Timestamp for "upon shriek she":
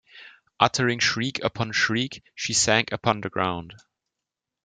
1.43-2.53